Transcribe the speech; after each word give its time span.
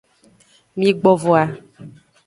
Migbo 0.79 1.11
voa. 1.23 1.45